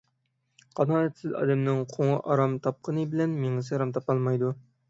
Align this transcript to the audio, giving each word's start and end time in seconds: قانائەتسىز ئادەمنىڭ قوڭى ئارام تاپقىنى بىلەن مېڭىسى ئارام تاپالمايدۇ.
قانائەتسىز 0.79 1.35
ئادەمنىڭ 1.41 1.83
قوڭى 1.97 2.17
ئارام 2.23 2.57
تاپقىنى 2.69 3.07
بىلەن 3.15 3.39
مېڭىسى 3.45 3.77
ئارام 3.79 3.97
تاپالمايدۇ. 4.01 4.55